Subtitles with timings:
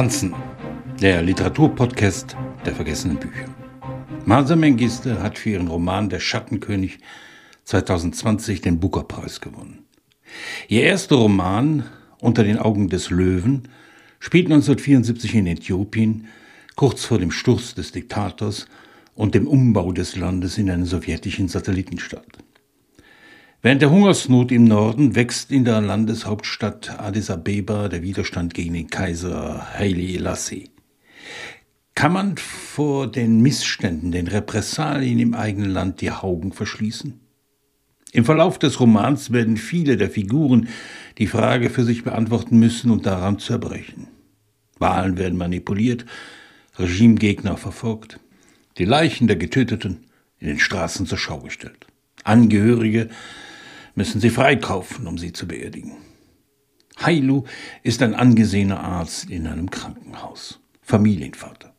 [0.00, 0.34] Wanzen,
[1.02, 3.44] der Literaturpodcast der vergessenen Bücher.
[4.24, 7.00] Marsa Mengiste hat für ihren Roman Der Schattenkönig
[7.64, 9.84] 2020 den Booker-Preis gewonnen.
[10.68, 11.84] Ihr erster Roman
[12.18, 13.68] Unter den Augen des Löwen
[14.20, 16.28] spielt 1974 in Äthiopien,
[16.76, 18.68] kurz vor dem Sturz des Diktators
[19.14, 22.39] und dem Umbau des Landes in einen sowjetischen Satellitenstaat.
[23.62, 28.88] Während der Hungersnot im Norden wächst in der Landeshauptstadt Addis Abeba der Widerstand gegen den
[28.88, 30.70] Kaiser Haile Selassie.
[31.94, 37.20] Kann man vor den Missständen, den Repressalien im eigenen Land die Augen verschließen?
[38.12, 40.68] Im Verlauf des Romans werden viele der Figuren
[41.18, 44.08] die Frage für sich beantworten müssen und daran zerbrechen.
[44.78, 46.06] Wahlen werden manipuliert,
[46.78, 48.20] Regimegegner verfolgt,
[48.78, 50.06] die Leichen der Getöteten
[50.38, 51.86] in den Straßen zur Schau gestellt.
[52.24, 53.10] Angehörige
[53.94, 55.96] müssen sie freikaufen, um sie zu beerdigen.
[56.98, 57.44] Hailu
[57.82, 61.74] ist ein angesehener Arzt in einem Krankenhaus, Familienvater.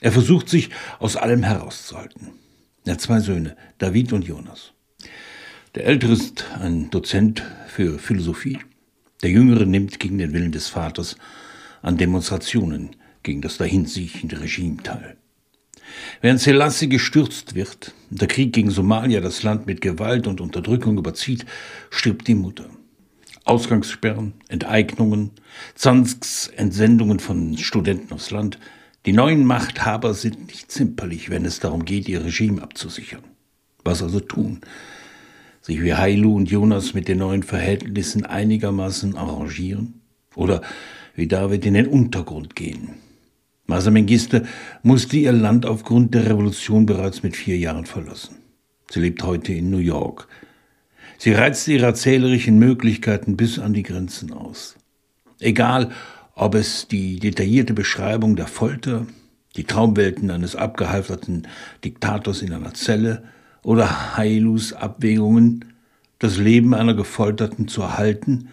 [0.00, 2.32] Er versucht sich aus allem herauszuhalten.
[2.84, 4.72] Er hat zwei Söhne, David und Jonas.
[5.74, 8.58] Der ältere ist ein Dozent für Philosophie.
[9.22, 11.16] Der jüngere nimmt gegen den Willen des Vaters
[11.82, 15.16] an Demonstrationen gegen das dahinsiechende Regime teil.
[16.20, 21.46] Während Selassie gestürzt wird, der Krieg gegen Somalia das Land mit Gewalt und Unterdrückung überzieht,
[21.90, 22.66] stirbt die Mutter.
[23.44, 25.30] Ausgangssperren, Enteignungen,
[25.74, 28.58] Zwangsentsendungen von Studenten aufs Land.
[29.06, 33.22] Die neuen Machthaber sind nicht zimperlich, wenn es darum geht, ihr Regime abzusichern.
[33.84, 34.60] Was also tun?
[35.62, 40.02] Sich wie Hailu und Jonas mit den neuen Verhältnissen einigermaßen arrangieren?
[40.34, 40.60] Oder
[41.14, 42.90] wie David in den Untergrund gehen?
[43.70, 44.46] Masa Mengiste
[44.82, 48.38] musste ihr Land aufgrund der Revolution bereits mit vier Jahren verlassen.
[48.90, 50.26] Sie lebt heute in New York.
[51.18, 54.74] Sie reizt ihre erzählerischen Möglichkeiten bis an die Grenzen aus.
[55.38, 55.90] Egal,
[56.34, 59.06] ob es die detaillierte Beschreibung der Folter,
[59.54, 61.46] die Traumwelten eines abgehalfterten
[61.84, 63.24] Diktators in einer Zelle
[63.62, 65.74] oder Hailus Abwägungen,
[66.18, 68.48] das Leben einer Gefolterten zu erhalten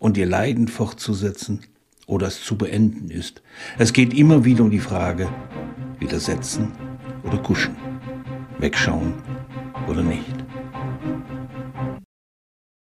[0.00, 1.60] und ihr Leiden fortzusetzen,
[2.06, 3.42] oder es zu beenden ist.
[3.78, 5.28] Es geht immer wieder um die Frage,
[5.98, 6.72] widersetzen
[7.22, 7.76] oder kuschen,
[8.58, 9.14] wegschauen
[9.88, 10.41] oder nicht.